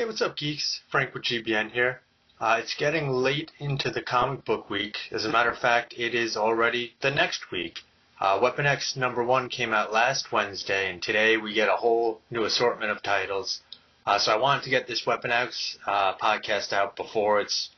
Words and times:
Hey, 0.00 0.06
what's 0.06 0.22
up, 0.22 0.38
geeks? 0.38 0.80
Frank 0.90 1.12
with 1.12 1.24
GBN 1.24 1.72
here. 1.72 2.00
Uh, 2.40 2.56
it's 2.58 2.74
getting 2.74 3.10
late 3.10 3.52
into 3.58 3.90
the 3.90 4.00
comic 4.00 4.46
book 4.46 4.70
week. 4.70 4.96
As 5.12 5.26
a 5.26 5.28
matter 5.28 5.50
of 5.50 5.58
fact, 5.58 5.92
it 5.94 6.14
is 6.14 6.38
already 6.38 6.94
the 7.02 7.10
next 7.10 7.50
week. 7.50 7.80
Uh, 8.18 8.38
Weapon 8.40 8.64
X 8.64 8.96
number 8.96 9.22
one 9.22 9.50
came 9.50 9.74
out 9.74 9.92
last 9.92 10.32
Wednesday, 10.32 10.90
and 10.90 11.02
today 11.02 11.36
we 11.36 11.52
get 11.52 11.68
a 11.68 11.76
whole 11.76 12.22
new 12.30 12.44
assortment 12.44 12.90
of 12.90 13.02
titles. 13.02 13.60
Uh, 14.06 14.18
so 14.18 14.32
I 14.32 14.36
wanted 14.36 14.64
to 14.64 14.70
get 14.70 14.86
this 14.86 15.04
Weapon 15.04 15.32
X 15.32 15.76
uh, 15.86 16.14
podcast 16.16 16.72
out 16.72 16.96
before 16.96 17.38
it's 17.38 17.68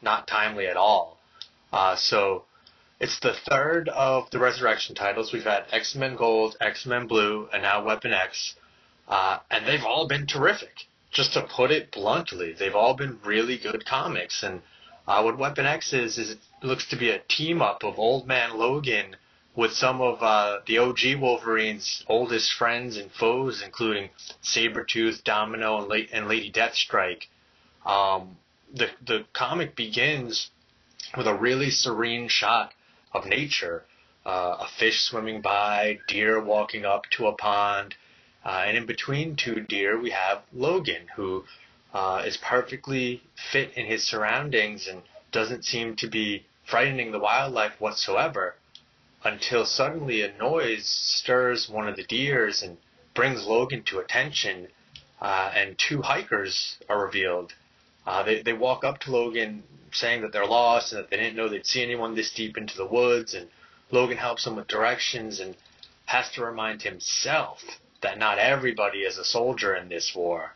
not 0.00 0.28
timely 0.28 0.68
at 0.68 0.76
all. 0.76 1.18
Uh, 1.72 1.96
so 1.96 2.44
it's 3.00 3.18
the 3.18 3.34
third 3.50 3.88
of 3.88 4.30
the 4.30 4.38
ResurrXion 4.38 4.94
titles. 4.94 5.32
We've 5.32 5.42
had 5.42 5.64
X 5.72 5.96
Men 5.96 6.14
Gold, 6.14 6.56
X 6.60 6.86
Men 6.86 7.08
Blue, 7.08 7.48
and 7.52 7.64
now 7.64 7.84
Weapon 7.84 8.12
X, 8.12 8.54
uh, 9.08 9.40
and 9.50 9.66
they've 9.66 9.84
all 9.84 10.06
been 10.06 10.28
terrific 10.28 10.86
just 11.12 11.34
to 11.34 11.42
put 11.42 11.70
it 11.70 11.92
bluntly, 11.92 12.52
they've 12.52 12.74
all 12.74 12.94
been 12.94 13.20
really 13.24 13.58
good 13.58 13.84
comics. 13.84 14.42
And 14.42 14.62
uh, 15.06 15.22
what 15.22 15.38
Weapon 15.38 15.66
X 15.66 15.92
is, 15.92 16.18
is 16.18 16.30
it 16.30 16.38
looks 16.62 16.88
to 16.88 16.96
be 16.96 17.10
a 17.10 17.20
team 17.28 17.60
up 17.60 17.84
of 17.84 17.98
Old 17.98 18.26
Man 18.26 18.56
Logan 18.56 19.16
with 19.54 19.72
some 19.72 20.00
of 20.00 20.22
uh, 20.22 20.60
the 20.66 20.78
OG 20.78 21.20
Wolverine's 21.20 22.02
oldest 22.08 22.54
friends 22.54 22.96
and 22.96 23.12
foes, 23.12 23.62
including 23.62 24.08
Sabretooth, 24.42 25.22
Domino, 25.22 25.78
and, 25.78 25.88
La- 25.88 26.08
and 26.12 26.26
Lady 26.26 26.50
Deathstrike. 26.50 27.24
Um, 27.84 28.38
the, 28.72 28.88
the 29.06 29.26
comic 29.34 29.76
begins 29.76 30.50
with 31.16 31.26
a 31.26 31.34
really 31.34 31.70
serene 31.70 32.28
shot 32.28 32.72
of 33.12 33.26
nature. 33.26 33.84
Uh, 34.24 34.56
a 34.60 34.68
fish 34.78 35.02
swimming 35.02 35.42
by, 35.42 35.98
deer 36.08 36.40
walking 36.40 36.84
up 36.86 37.02
to 37.10 37.26
a 37.26 37.32
pond, 37.32 37.94
uh, 38.44 38.64
and 38.66 38.76
in 38.76 38.86
between 38.86 39.36
two 39.36 39.60
deer, 39.60 39.98
we 39.98 40.10
have 40.10 40.42
Logan, 40.52 41.08
who 41.16 41.44
uh, 41.94 42.22
is 42.26 42.36
perfectly 42.36 43.22
fit 43.34 43.72
in 43.76 43.86
his 43.86 44.02
surroundings 44.04 44.88
and 44.88 45.02
doesn't 45.30 45.64
seem 45.64 45.96
to 45.96 46.08
be 46.08 46.44
frightening 46.64 47.12
the 47.12 47.18
wildlife 47.18 47.80
whatsoever 47.80 48.54
until 49.24 49.64
suddenly 49.64 50.22
a 50.22 50.32
noise 50.36 50.84
stirs 50.84 51.68
one 51.68 51.86
of 51.86 51.96
the 51.96 52.04
deers 52.04 52.62
and 52.62 52.76
brings 53.14 53.46
Logan 53.46 53.82
to 53.84 54.00
attention, 54.00 54.68
uh, 55.20 55.52
and 55.54 55.78
two 55.78 56.02
hikers 56.02 56.78
are 56.88 57.04
revealed. 57.04 57.52
Uh, 58.06 58.22
they, 58.22 58.42
they 58.42 58.52
walk 58.52 58.84
up 58.84 58.98
to 59.00 59.12
Logan 59.12 59.62
saying 59.92 60.22
that 60.22 60.32
they're 60.32 60.46
lost 60.46 60.92
and 60.92 60.98
that 60.98 61.10
they 61.10 61.18
didn't 61.18 61.36
know 61.36 61.48
they'd 61.48 61.66
see 61.66 61.82
anyone 61.82 62.14
this 62.14 62.32
deep 62.32 62.56
into 62.56 62.76
the 62.76 62.86
woods, 62.86 63.34
and 63.34 63.48
Logan 63.90 64.16
helps 64.16 64.44
them 64.44 64.56
with 64.56 64.66
directions 64.66 65.38
and 65.38 65.54
has 66.06 66.30
to 66.32 66.44
remind 66.44 66.82
himself 66.82 67.62
that 68.02 68.18
not 68.18 68.38
everybody 68.38 69.00
is 69.00 69.18
a 69.18 69.24
soldier 69.24 69.74
in 69.74 69.88
this 69.88 70.14
war. 70.14 70.52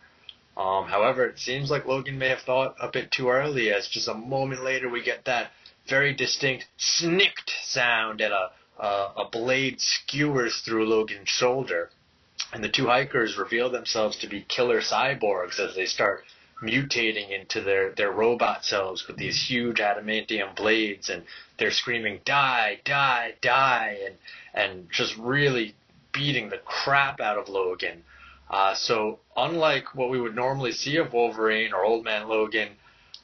Um, 0.57 0.87
however, 0.87 1.27
it 1.27 1.39
seems 1.39 1.71
like 1.71 1.87
Logan 1.87 2.19
may 2.19 2.29
have 2.29 2.41
thought 2.41 2.77
a 2.81 2.89
bit 2.89 3.11
too 3.11 3.29
early, 3.29 3.73
as 3.73 3.89
just 3.89 4.09
a 4.09 4.15
moment 4.15 4.65
later 4.65 4.89
we 4.89 5.03
get 5.03 5.25
that 5.27 5.51
very 5.87 6.15
distinct 6.15 6.67
snicked 6.77 7.53
sound 7.63 8.21
and 8.21 8.33
a, 8.33 8.51
a, 8.79 9.13
a 9.17 9.29
blade 9.31 9.81
skewers 9.81 10.61
through 10.65 10.87
Logan's 10.87 11.29
shoulder. 11.29 11.91
And 12.53 12.65
the 12.65 12.69
two 12.69 12.87
hikers 12.87 13.37
reveal 13.37 13.71
themselves 13.71 14.17
to 14.19 14.29
be 14.29 14.43
killer 14.43 14.81
cyborgs 14.81 15.59
as 15.59 15.75
they 15.75 15.87
start 15.87 16.25
mutating 16.63 17.31
into 17.31 17.61
their, 17.61 17.93
their 17.93 18.11
robot 18.11 18.65
selves 18.65 19.07
with 19.07 19.17
these 19.17 19.47
huge 19.49 19.79
adamantium 19.79 20.57
blades 20.57 21.11
and 21.11 21.23
they're 21.59 21.71
screaming 21.71 22.19
die 22.25 22.81
die 22.85 23.35
die 23.43 23.99
and 24.07 24.17
and 24.55 24.91
just 24.91 25.15
really 25.19 25.75
beating 26.17 26.49
the 26.49 26.59
crap 26.59 27.21
out 27.21 27.39
of 27.39 27.49
Logan. 27.49 28.03
Uh, 28.49 28.75
so 28.75 29.21
unlike 29.37 29.95
what 29.95 30.11
we 30.11 30.21
would 30.21 30.35
normally 30.35 30.73
see 30.73 30.97
of 30.97 31.13
Wolverine 31.13 31.73
or 31.73 31.85
Old 31.85 32.05
Man 32.05 32.29
Logan, 32.29 32.71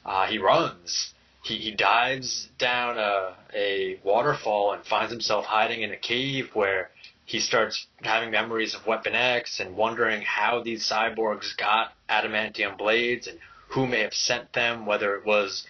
uh, 0.05 0.27
he 0.27 0.37
runs. 0.37 1.13
He, 1.43 1.57
he 1.57 1.71
dives 1.71 2.49
down 2.57 2.97
a, 2.97 3.35
a 3.53 3.99
waterfall 4.03 4.73
and 4.73 4.85
finds 4.85 5.11
himself 5.11 5.45
hiding 5.45 5.81
in 5.81 5.91
a 5.91 5.97
cave 5.97 6.49
where 6.53 6.91
he 7.25 7.39
starts 7.39 7.87
having 8.01 8.31
memories 8.31 8.75
of 8.75 8.85
Weapon 8.85 9.15
X 9.15 9.59
and 9.59 9.75
wondering 9.75 10.21
how 10.21 10.61
these 10.61 10.87
cyborgs 10.87 11.55
got 11.57 11.93
adamantium 12.09 12.77
blades 12.77 13.27
and 13.27 13.39
who 13.69 13.87
may 13.87 14.01
have 14.01 14.13
sent 14.13 14.53
them, 14.53 14.85
whether 14.85 15.15
it 15.15 15.25
was, 15.25 15.65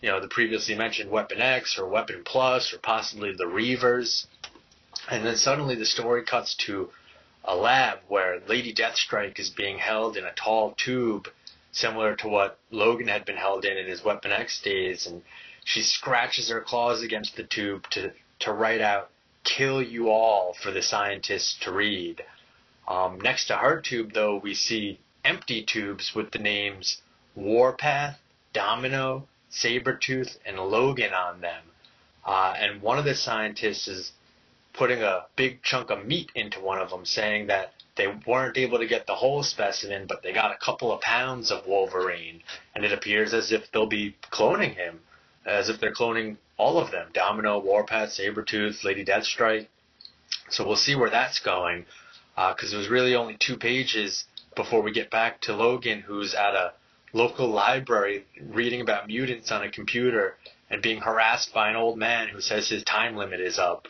you 0.00 0.08
know, 0.08 0.20
the 0.20 0.28
previously 0.28 0.74
mentioned 0.74 1.10
Weapon 1.10 1.40
X 1.40 1.78
or 1.78 1.88
Weapon 1.88 2.22
Plus 2.24 2.72
or 2.72 2.78
possibly 2.78 3.32
the 3.32 3.44
Reavers. 3.44 4.26
And 5.10 5.24
then 5.24 5.36
suddenly 5.36 5.74
the 5.74 5.86
story 5.86 6.22
cuts 6.22 6.54
to 6.66 6.90
a 7.44 7.56
lab 7.56 8.00
where 8.08 8.40
Lady 8.46 8.74
Deathstrike 8.74 9.38
is 9.38 9.48
being 9.48 9.78
held 9.78 10.16
in 10.18 10.24
a 10.24 10.32
tall 10.32 10.72
tube, 10.72 11.28
similar 11.72 12.14
to 12.16 12.28
what 12.28 12.58
Logan 12.70 13.08
had 13.08 13.24
been 13.24 13.36
held 13.36 13.64
in 13.64 13.78
in 13.78 13.86
his 13.86 14.04
Weapon 14.04 14.32
X 14.32 14.60
days, 14.60 15.06
and 15.06 15.22
she 15.64 15.82
scratches 15.82 16.50
her 16.50 16.60
claws 16.60 17.02
against 17.02 17.36
the 17.36 17.44
tube 17.44 17.88
to, 17.90 18.12
to 18.40 18.52
write 18.52 18.82
out, 18.82 19.10
kill 19.44 19.82
you 19.82 20.10
all 20.10 20.54
for 20.62 20.70
the 20.70 20.82
scientists 20.82 21.56
to 21.60 21.72
read. 21.72 22.22
Um, 22.86 23.18
next 23.20 23.46
to 23.46 23.56
her 23.56 23.80
tube, 23.80 24.12
though, 24.12 24.36
we 24.36 24.54
see 24.54 25.00
empty 25.24 25.62
tubes 25.62 26.14
with 26.14 26.32
the 26.32 26.38
names 26.38 27.00
Warpath, 27.34 28.18
Domino, 28.52 29.26
Sabretooth, 29.50 30.36
and 30.44 30.58
Logan 30.58 31.14
on 31.14 31.40
them. 31.40 31.62
Uh, 32.26 32.54
and 32.58 32.82
one 32.82 32.98
of 32.98 33.06
the 33.06 33.14
scientists 33.14 33.88
is 33.88 34.12
putting 34.78 35.02
a 35.02 35.24
big 35.34 35.62
chunk 35.62 35.90
of 35.90 36.06
meat 36.06 36.30
into 36.34 36.60
one 36.60 36.78
of 36.78 36.90
them, 36.90 37.04
saying 37.04 37.48
that 37.48 37.72
they 37.96 38.06
weren't 38.26 38.56
able 38.56 38.78
to 38.78 38.86
get 38.86 39.06
the 39.06 39.14
whole 39.14 39.42
specimen, 39.42 40.06
but 40.06 40.22
they 40.22 40.32
got 40.32 40.52
a 40.52 40.64
couple 40.64 40.92
of 40.92 41.00
pounds 41.00 41.50
of 41.50 41.66
Wolverine, 41.66 42.40
and 42.74 42.84
it 42.84 42.92
appears 42.92 43.34
as 43.34 43.50
if 43.50 43.70
they'll 43.72 43.88
be 43.88 44.14
cloning 44.30 44.74
him, 44.76 45.00
as 45.44 45.68
if 45.68 45.80
they're 45.80 45.92
cloning 45.92 46.36
all 46.56 46.78
of 46.78 46.92
them: 46.92 47.08
Domino, 47.12 47.58
Warpath, 47.58 48.10
Sabretooth, 48.10 48.84
Lady 48.84 49.04
Deathstrike. 49.04 49.66
So 50.48 50.64
we'll 50.64 50.76
see 50.76 50.94
where 50.94 51.10
that's 51.10 51.40
going, 51.40 51.84
because 52.36 52.72
uh, 52.72 52.76
it 52.76 52.78
was 52.78 52.88
really 52.88 53.16
only 53.16 53.36
two 53.36 53.56
pages 53.56 54.24
before 54.54 54.82
we 54.82 54.92
get 54.92 55.10
back 55.10 55.40
to 55.42 55.56
Logan, 55.56 56.00
who's 56.02 56.34
at 56.34 56.54
a 56.54 56.72
local 57.12 57.48
library 57.48 58.24
reading 58.40 58.80
about 58.80 59.08
mutants 59.08 59.50
on 59.50 59.62
a 59.62 59.70
computer 59.70 60.36
and 60.70 60.82
being 60.82 61.00
harassed 61.00 61.52
by 61.52 61.70
an 61.70 61.76
old 61.76 61.98
man 61.98 62.28
who 62.28 62.40
says 62.40 62.68
his 62.68 62.84
time 62.84 63.16
limit 63.16 63.40
is 63.40 63.58
up. 63.58 63.88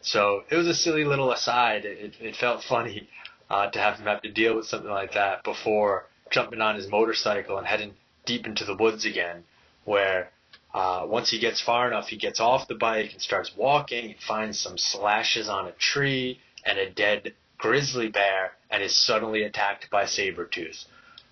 So 0.00 0.44
it 0.50 0.56
was 0.56 0.66
a 0.66 0.74
silly 0.74 1.04
little 1.04 1.32
aside. 1.32 1.84
It, 1.84 2.14
it 2.20 2.36
felt 2.36 2.62
funny 2.62 3.08
uh, 3.50 3.70
to 3.70 3.78
have 3.78 3.98
him 3.98 4.06
have 4.06 4.22
to 4.22 4.30
deal 4.30 4.56
with 4.56 4.66
something 4.66 4.90
like 4.90 5.12
that 5.14 5.44
before 5.44 6.06
jumping 6.30 6.60
on 6.60 6.76
his 6.76 6.88
motorcycle 6.88 7.58
and 7.58 7.66
heading 7.66 7.94
deep 8.26 8.46
into 8.46 8.64
the 8.64 8.76
woods 8.76 9.04
again, 9.04 9.44
where 9.84 10.30
uh, 10.74 11.04
once 11.06 11.30
he 11.30 11.38
gets 11.38 11.60
far 11.60 11.88
enough, 11.88 12.08
he 12.08 12.16
gets 12.16 12.40
off 12.40 12.68
the 12.68 12.74
bike 12.74 13.12
and 13.12 13.22
starts 13.22 13.56
walking. 13.56 14.08
He 14.08 14.16
finds 14.26 14.58
some 14.58 14.76
slashes 14.76 15.48
on 15.48 15.66
a 15.66 15.72
tree 15.72 16.40
and 16.64 16.78
a 16.78 16.90
dead 16.90 17.34
grizzly 17.56 18.08
bear 18.08 18.52
and 18.70 18.82
is 18.82 18.96
suddenly 18.96 19.42
attacked 19.42 19.90
by 19.90 20.04
Sabretooth. 20.04 20.84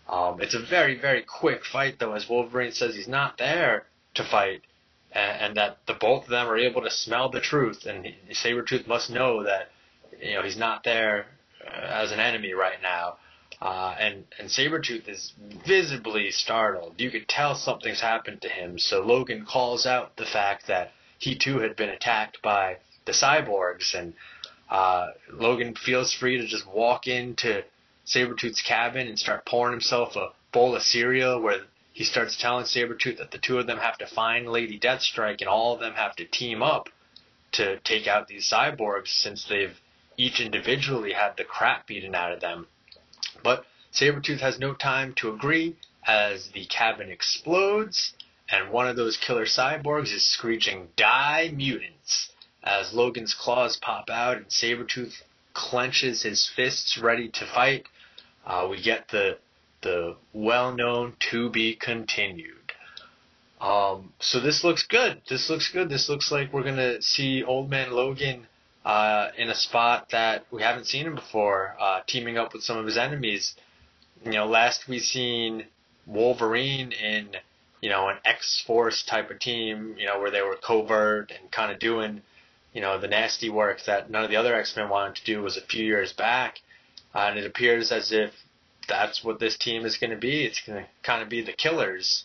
Um, 0.08 0.40
it's 0.40 0.54
a 0.54 0.60
very, 0.60 0.98
very 0.98 1.22
quick 1.22 1.64
fight, 1.64 1.98
though, 1.98 2.12
as 2.12 2.28
Wolverine 2.28 2.72
says 2.72 2.94
he's 2.94 3.08
not 3.08 3.38
there 3.38 3.86
to 4.14 4.24
fight 4.24 4.62
and, 5.12 5.40
and 5.40 5.56
that 5.56 5.78
the 5.86 5.94
both 5.94 6.24
of 6.24 6.30
them 6.30 6.48
are 6.48 6.58
able 6.58 6.82
to 6.82 6.90
smell 6.90 7.28
the 7.28 7.40
truth, 7.40 7.86
and 7.86 8.06
Sabretooth 8.32 8.86
must 8.86 9.10
know 9.10 9.42
that 9.44 9.70
you 10.20 10.34
know 10.34 10.42
he's 10.42 10.56
not 10.56 10.84
there 10.84 11.26
uh, 11.66 11.70
as 11.70 12.12
an 12.12 12.20
enemy 12.20 12.52
right 12.52 12.80
now. 12.82 13.16
Uh, 13.60 13.94
and 13.98 14.24
and 14.38 14.48
Sabretooth 14.48 15.08
is 15.08 15.32
visibly 15.66 16.30
startled. 16.30 16.94
You 16.98 17.10
could 17.10 17.28
tell 17.28 17.54
something's 17.54 18.00
happened 18.00 18.42
to 18.42 18.48
him. 18.48 18.78
So 18.78 19.00
Logan 19.00 19.46
calls 19.46 19.86
out 19.86 20.16
the 20.16 20.26
fact 20.26 20.66
that 20.66 20.92
he 21.18 21.38
too 21.38 21.60
had 21.60 21.76
been 21.76 21.88
attacked 21.88 22.42
by 22.42 22.78
the 23.06 23.12
cyborgs, 23.12 23.94
and 23.94 24.12
uh, 24.68 25.08
Logan 25.32 25.74
feels 25.74 26.12
free 26.12 26.38
to 26.38 26.46
just 26.46 26.66
walk 26.66 27.06
into 27.06 27.64
Sabretooth's 28.06 28.62
cabin 28.62 29.08
and 29.08 29.18
start 29.18 29.46
pouring 29.46 29.72
himself 29.72 30.16
a 30.16 30.28
bowl 30.52 30.76
of 30.76 30.82
cereal 30.82 31.40
where 31.40 31.62
he 31.96 32.04
starts 32.04 32.36
telling 32.36 32.66
Sabretooth 32.66 33.16
that 33.16 33.30
the 33.30 33.38
two 33.38 33.58
of 33.58 33.66
them 33.66 33.78
have 33.78 33.96
to 33.96 34.06
find 34.06 34.46
Lady 34.46 34.78
Deathstrike 34.78 35.40
and 35.40 35.48
all 35.48 35.72
of 35.72 35.80
them 35.80 35.94
have 35.94 36.14
to 36.16 36.26
team 36.26 36.62
up 36.62 36.90
to 37.52 37.78
take 37.80 38.06
out 38.06 38.28
these 38.28 38.46
cyborgs 38.46 39.08
since 39.08 39.44
they've 39.44 39.80
each 40.18 40.38
individually 40.38 41.14
had 41.14 41.34
the 41.38 41.44
crap 41.44 41.86
beaten 41.86 42.14
out 42.14 42.32
of 42.32 42.40
them. 42.40 42.66
But 43.42 43.64
Sabretooth 43.94 44.40
has 44.40 44.58
no 44.58 44.74
time 44.74 45.14
to 45.14 45.30
agree 45.30 45.76
as 46.06 46.48
the 46.48 46.66
cabin 46.66 47.10
explodes 47.10 48.12
and 48.50 48.68
one 48.68 48.88
of 48.88 48.96
those 48.96 49.16
killer 49.16 49.46
cyborgs 49.46 50.12
is 50.12 50.22
screeching, 50.22 50.88
Die 50.96 51.50
mutants! 51.54 52.30
As 52.62 52.92
Logan's 52.92 53.32
claws 53.32 53.78
pop 53.78 54.10
out 54.10 54.36
and 54.36 54.48
Sabretooth 54.48 55.22
clenches 55.54 56.24
his 56.24 56.46
fists 56.46 56.98
ready 56.98 57.30
to 57.30 57.46
fight. 57.46 57.86
Uh, 58.44 58.66
we 58.70 58.82
get 58.82 59.08
the 59.08 59.38
the 59.82 60.16
well-known 60.32 61.14
to 61.30 61.50
be 61.50 61.74
continued. 61.74 62.72
Um, 63.60 64.12
so 64.20 64.40
this 64.40 64.64
looks 64.64 64.86
good. 64.86 65.22
This 65.28 65.48
looks 65.48 65.70
good. 65.72 65.88
This 65.88 66.08
looks 66.08 66.30
like 66.30 66.52
we're 66.52 66.62
gonna 66.62 67.00
see 67.00 67.42
Old 67.42 67.70
Man 67.70 67.90
Logan 67.90 68.46
uh, 68.84 69.30
in 69.36 69.48
a 69.48 69.54
spot 69.54 70.10
that 70.10 70.44
we 70.50 70.62
haven't 70.62 70.86
seen 70.86 71.06
him 71.06 71.14
before, 71.14 71.74
uh, 71.80 72.00
teaming 72.06 72.38
up 72.38 72.52
with 72.52 72.62
some 72.62 72.78
of 72.78 72.86
his 72.86 72.96
enemies. 72.96 73.54
You 74.24 74.32
know, 74.32 74.46
last 74.46 74.88
we 74.88 74.98
seen 74.98 75.64
Wolverine 76.06 76.92
in, 76.92 77.30
you 77.80 77.88
know, 77.88 78.08
an 78.08 78.18
X 78.24 78.62
Force 78.66 79.02
type 79.02 79.30
of 79.30 79.40
team, 79.40 79.96
you 79.98 80.06
know, 80.06 80.20
where 80.20 80.30
they 80.30 80.42
were 80.42 80.56
covert 80.56 81.32
and 81.32 81.50
kind 81.50 81.72
of 81.72 81.78
doing, 81.78 82.22
you 82.72 82.80
know, 82.80 82.98
the 82.98 83.08
nasty 83.08 83.50
work 83.50 83.78
that 83.86 84.10
none 84.10 84.22
of 84.22 84.30
the 84.30 84.36
other 84.36 84.54
X 84.54 84.76
Men 84.76 84.88
wanted 84.88 85.16
to 85.16 85.24
do 85.24 85.42
was 85.42 85.56
a 85.56 85.62
few 85.62 85.84
years 85.84 86.12
back. 86.12 86.60
Uh, 87.14 87.28
and 87.30 87.38
it 87.38 87.46
appears 87.46 87.90
as 87.90 88.12
if 88.12 88.30
that's 88.88 89.24
what 89.24 89.40
this 89.40 89.56
team 89.56 89.84
is 89.84 89.98
going 89.98 90.10
to 90.10 90.16
be. 90.16 90.44
It's 90.44 90.60
going 90.60 90.82
to 90.82 90.88
kind 91.02 91.22
of 91.22 91.28
be 91.28 91.42
the 91.42 91.52
killers, 91.52 92.24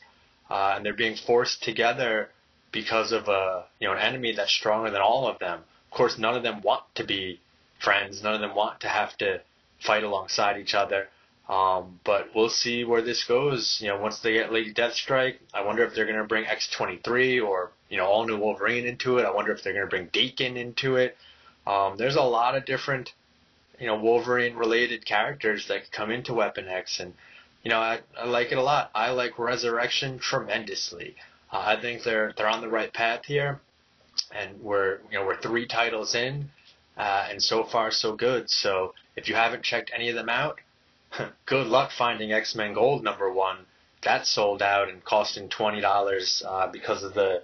uh, 0.50 0.74
and 0.76 0.86
they're 0.86 0.94
being 0.94 1.16
forced 1.16 1.64
together 1.64 2.30
because 2.72 3.12
of 3.12 3.28
a 3.28 3.66
you 3.80 3.88
know 3.88 3.94
an 3.94 4.00
enemy 4.00 4.34
that's 4.34 4.52
stronger 4.52 4.90
than 4.90 5.02
all 5.02 5.28
of 5.28 5.40
them. 5.40 5.60
Of 5.60 5.98
course, 5.98 6.18
none 6.18 6.36
of 6.36 6.44
them 6.44 6.62
want 6.62 6.84
to 6.96 7.04
be 7.04 7.40
friends. 7.80 8.24
None 8.24 8.36
of 8.36 8.42
them 8.42 8.56
want 8.56 8.82
to 8.82 8.88
have 8.88 9.18
to 9.18 9.42
fight 9.80 10.04
alongside 10.04 10.58
each 10.58 10.74
other. 10.74 11.08
Um, 11.50 12.00
but 12.06 12.30
we'll 12.34 12.50
see 12.50 12.86
where 12.86 13.02
this 13.02 13.26
goes. 13.26 13.80
You 13.82 13.90
know, 13.90 14.00
once 14.00 14.20
they 14.20 14.34
get 14.34 14.54
Lady 14.54 14.74
Deathstrike, 14.74 15.36
I 15.54 15.64
wonder 15.64 15.84
if 15.84 15.94
they're 15.94 16.06
going 16.06 16.18
to 16.18 16.24
bring 16.24 16.46
X23 16.46 17.46
or 17.46 17.72
you 17.90 17.98
know 17.98 18.06
all 18.06 18.26
new 18.26 18.38
Wolverine 18.38 18.86
into 18.86 19.18
it. 19.18 19.26
I 19.26 19.32
wonder 19.32 19.52
if 19.52 19.64
they're 19.64 19.74
going 19.74 19.86
to 19.86 19.90
bring 19.90 20.08
Daken 20.08 20.56
into 20.56 20.96
it. 20.96 21.18
Um, 21.68 21.98
there's 21.98 22.16
a 22.16 22.22
lot 22.22 22.56
of 22.56 22.66
different 22.66 23.14
you 23.82 23.88
know 23.88 23.96
Wolverine 23.96 24.56
related 24.56 25.06
characters 25.06 25.68
that 25.68 25.92
come 25.92 26.12
into 26.12 26.36
Weapon 26.36 26.68
X, 26.68 27.00
and 27.00 27.16
you 27.64 27.72
know 27.72 27.80
I, 27.80 28.02
I 28.16 28.26
like 28.26 28.52
it 28.52 28.60
a 28.60 28.62
lot. 28.62 28.92
I 28.94 29.10
like 29.10 29.34
ResurrXion 29.34 30.22
tremendously. 30.22 31.16
Uh, 31.52 31.64
I 31.66 31.82
think 31.82 32.04
they're 32.04 32.32
they're 32.38 32.48
on 32.48 32.62
the 32.62 32.70
right 32.70 32.94
path 32.94 33.26
here, 33.26 33.60
and 34.32 34.62
we're 34.62 35.00
you 35.10 35.18
know 35.18 35.26
we're 35.26 35.42
three 35.42 35.66
titles 35.66 36.14
in, 36.14 36.52
uh, 36.96 37.28
and 37.32 37.42
so 37.42 37.64
far 37.64 37.90
so 37.90 38.16
good. 38.16 38.52
So 38.52 38.94
if 39.16 39.28
you 39.28 39.34
haven't 39.34 39.64
checked 39.64 39.90
any 39.96 40.10
of 40.10 40.16
them 40.16 40.30
out, 40.30 40.60
good 41.48 41.66
luck 41.66 41.90
finding 41.98 42.32
X 42.32 42.54
Men 42.54 42.76
Gold 42.76 43.04
number 43.04 43.34
one. 43.34 43.66
That 44.04 44.28
sold 44.28 44.62
out 44.62 44.90
and 44.90 45.04
costing 45.04 45.50
twenty 45.50 45.82
dollars 45.82 46.44
uh, 46.48 46.68
because 46.68 47.02
of 47.02 47.16
the 47.16 47.42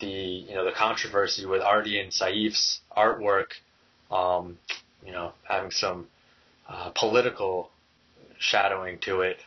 the 0.00 0.08
you 0.08 0.54
know 0.56 0.64
the 0.64 0.72
controversy 0.72 1.46
with 1.46 1.62
Ardian 1.62 2.08
Syaf's 2.08 2.80
artwork. 2.96 3.52
Um, 4.10 4.58
you 5.04 5.12
know, 5.12 5.32
having 5.44 5.70
some 5.70 6.08
uh, 6.68 6.90
political 6.90 7.70
shadowing 8.38 8.98
to 9.00 9.20
it. 9.22 9.38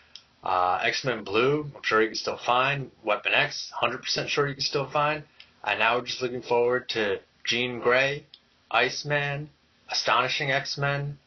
Uh, 0.43 0.79
X 0.83 1.03
Men 1.03 1.23
Blue, 1.23 1.69
I'm 1.75 1.83
sure 1.83 2.01
you 2.01 2.07
can 2.07 2.15
still 2.15 2.37
find. 2.37 2.91
Weapon 3.03 3.33
X, 3.33 3.71
100% 3.81 4.27
sure 4.27 4.47
you 4.47 4.53
can 4.53 4.61
still 4.61 4.89
find. 4.89 5.23
And 5.63 5.79
now 5.79 5.97
we're 5.97 6.05
just 6.05 6.21
looking 6.21 6.41
forward 6.41 6.87
to 6.89 7.19
Jean 7.43 7.79
Grey, 7.79 8.25
Iceman, 8.71 9.49
Astonishing 9.91 10.51
X 10.51 10.77
Men, 10.77 11.17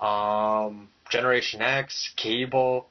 um, 0.00 0.88
Generation 1.10 1.60
X, 1.60 2.12
Cable, 2.16 2.86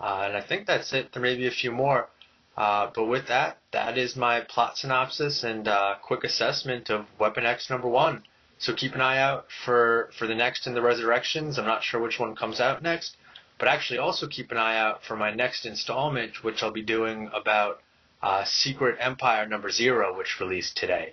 uh, 0.00 0.24
and 0.26 0.36
I 0.36 0.42
think 0.42 0.66
that's 0.66 0.92
it. 0.92 1.12
There 1.12 1.22
may 1.22 1.36
be 1.36 1.46
a 1.46 1.50
few 1.50 1.72
more. 1.72 2.08
Uh, 2.56 2.90
but 2.94 3.04
with 3.04 3.28
that, 3.28 3.58
that 3.72 3.98
is 3.98 4.16
my 4.16 4.40
plot 4.40 4.78
synopsis 4.78 5.44
and 5.44 5.68
uh, 5.68 5.96
quick 6.02 6.24
assessment 6.24 6.90
of 6.90 7.06
Weapon 7.18 7.44
X 7.44 7.68
number 7.68 7.88
one. 7.88 8.22
So 8.58 8.74
keep 8.74 8.94
an 8.94 9.00
eye 9.00 9.18
out 9.18 9.46
for, 9.64 10.10
for 10.18 10.26
the 10.26 10.34
next 10.34 10.66
in 10.66 10.74
the 10.74 10.80
ResurrXions. 10.80 11.58
I'm 11.58 11.66
not 11.66 11.82
sure 11.82 12.00
which 12.00 12.18
one 12.18 12.34
comes 12.34 12.60
out 12.60 12.82
next, 12.82 13.16
but 13.58 13.68
actually 13.68 13.98
also 13.98 14.26
keep 14.26 14.50
an 14.50 14.56
eye 14.56 14.78
out 14.78 15.04
for 15.04 15.16
my 15.16 15.32
next 15.32 15.66
installment, 15.66 16.42
which 16.42 16.62
I'll 16.62 16.70
be 16.72 16.82
doing 16.82 17.30
about 17.34 17.80
uh, 18.22 18.44
Secret 18.44 18.96
Empire 18.98 19.46
number 19.46 19.70
zero, 19.70 20.16
which 20.16 20.40
released 20.40 20.76
today. 20.76 21.12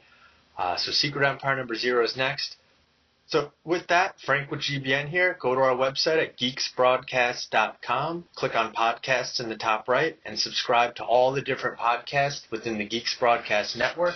Uh, 0.57 0.77
so 0.77 0.91
Secret 0.91 1.27
Empire 1.27 1.55
number 1.55 1.75
zero 1.75 2.03
is 2.03 2.15
next. 2.15 2.57
So 3.25 3.51
with 3.63 3.87
that, 3.87 4.19
Frank 4.19 4.51
with 4.51 4.61
GBN 4.61 5.09
here. 5.09 5.37
Go 5.39 5.55
to 5.55 5.61
our 5.61 5.75
website 5.75 6.21
at 6.21 6.37
geeksbroadcast.com, 6.37 8.25
click 8.35 8.55
on 8.55 8.73
podcasts 8.73 9.39
in 9.39 9.49
the 9.49 9.55
top 9.55 9.87
right, 9.87 10.17
and 10.25 10.37
subscribe 10.37 10.95
to 10.95 11.03
all 11.03 11.31
the 11.31 11.41
different 11.41 11.79
podcasts 11.79 12.49
within 12.51 12.77
the 12.77 12.85
Geeks 12.85 13.15
Broadcast 13.17 13.75
Network. 13.77 14.15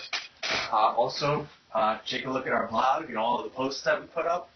Uh, 0.71 0.75
also, 0.75 1.47
uh, 1.77 1.99
take 2.07 2.25
a 2.25 2.29
look 2.29 2.47
at 2.47 2.53
our 2.53 2.67
blog 2.67 3.07
and 3.07 3.17
all 3.17 3.37
of 3.37 3.43
the 3.43 3.51
posts 3.51 3.83
that 3.83 4.01
we 4.01 4.07
put 4.07 4.25
up. 4.25 4.49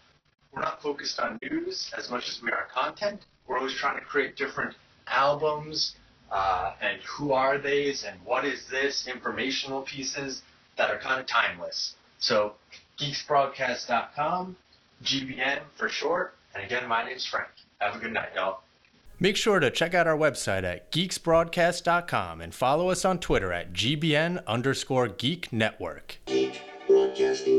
We're 0.52 0.62
not 0.62 0.82
focused 0.82 1.20
on 1.20 1.38
news 1.40 1.92
as 1.96 2.10
much 2.10 2.28
as 2.28 2.42
we 2.42 2.50
are 2.50 2.66
content. 2.74 3.20
We're 3.46 3.58
always 3.58 3.74
trying 3.74 3.96
to 4.00 4.04
create 4.04 4.34
different 4.36 4.74
albums 5.06 5.94
uh, 6.32 6.72
and 6.80 7.00
who 7.02 7.32
are 7.32 7.58
these 7.58 8.02
and 8.02 8.18
what 8.24 8.44
is 8.44 8.66
this 8.68 9.06
informational 9.06 9.82
pieces 9.82 10.42
that 10.76 10.90
are 10.90 10.98
kind 10.98 11.20
of 11.20 11.26
timeless. 11.26 11.94
So 12.18 12.54
geeksbroadcast.com, 12.98 14.56
GBN 15.04 15.60
for 15.76 15.88
short. 15.88 16.34
And 16.56 16.64
again, 16.64 16.88
my 16.88 17.04
name's 17.04 17.24
Frank. 17.24 17.48
Have 17.78 17.94
a 17.94 17.98
good 18.00 18.12
night, 18.12 18.30
y'all. 18.34 18.62
Make 19.20 19.36
sure 19.36 19.60
to 19.60 19.70
check 19.70 19.94
out 19.94 20.08
our 20.08 20.16
website 20.16 20.64
at 20.64 20.90
geeksbroadcast.com 20.90 22.40
and 22.40 22.52
follow 22.52 22.90
us 22.90 23.04
on 23.04 23.20
Twitter 23.20 23.52
at 23.52 23.72
GBN 23.72 24.44
underscore 24.46 25.06
Geek 25.06 25.52
Network. 25.52 26.18
Geek 26.26 26.60
Broadcasting. 27.14 27.51